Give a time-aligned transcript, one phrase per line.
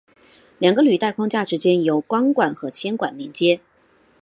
[0.57, 3.59] 两个履带框架之间由钢管和铅管连接。